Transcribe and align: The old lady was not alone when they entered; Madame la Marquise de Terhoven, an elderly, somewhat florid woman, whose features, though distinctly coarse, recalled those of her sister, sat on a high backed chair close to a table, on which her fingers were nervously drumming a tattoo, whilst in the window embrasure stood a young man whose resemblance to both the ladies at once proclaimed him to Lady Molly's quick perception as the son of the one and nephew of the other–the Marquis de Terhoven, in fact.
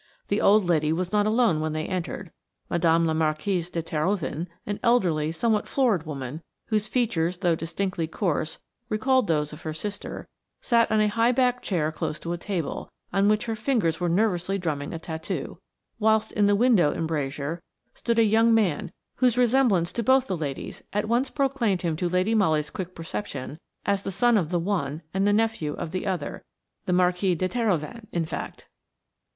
The 0.29 0.41
old 0.41 0.65
lady 0.65 0.91
was 0.91 1.11
not 1.13 1.27
alone 1.27 1.59
when 1.59 1.73
they 1.73 1.85
entered; 1.85 2.31
Madame 2.71 3.05
la 3.05 3.13
Marquise 3.13 3.69
de 3.69 3.83
Terhoven, 3.83 4.47
an 4.65 4.79
elderly, 4.81 5.31
somewhat 5.31 5.67
florid 5.67 6.07
woman, 6.07 6.41
whose 6.69 6.87
features, 6.87 7.37
though 7.37 7.53
distinctly 7.53 8.07
coarse, 8.07 8.57
recalled 8.89 9.27
those 9.27 9.53
of 9.53 9.61
her 9.61 9.75
sister, 9.75 10.27
sat 10.59 10.91
on 10.91 11.01
a 11.01 11.07
high 11.07 11.31
backed 11.31 11.61
chair 11.61 11.91
close 11.91 12.19
to 12.21 12.33
a 12.33 12.37
table, 12.39 12.91
on 13.13 13.29
which 13.29 13.45
her 13.45 13.55
fingers 13.55 13.99
were 13.99 14.09
nervously 14.09 14.57
drumming 14.57 14.91
a 14.91 14.97
tattoo, 14.97 15.59
whilst 15.99 16.31
in 16.31 16.47
the 16.47 16.55
window 16.55 16.91
embrasure 16.91 17.61
stood 17.93 18.17
a 18.17 18.23
young 18.23 18.55
man 18.55 18.91
whose 19.17 19.37
resemblance 19.37 19.93
to 19.93 20.01
both 20.01 20.25
the 20.25 20.35
ladies 20.35 20.81
at 20.91 21.07
once 21.07 21.29
proclaimed 21.29 21.83
him 21.83 21.95
to 21.95 22.09
Lady 22.09 22.33
Molly's 22.33 22.71
quick 22.71 22.95
perception 22.95 23.59
as 23.85 24.01
the 24.01 24.11
son 24.11 24.35
of 24.35 24.49
the 24.49 24.57
one 24.57 25.03
and 25.13 25.25
nephew 25.25 25.73
of 25.73 25.91
the 25.91 26.07
other–the 26.07 26.43
Marquis 26.91 27.35
de 27.35 27.47
Terhoven, 27.47 28.07
in 28.11 28.25
fact. 28.25 28.67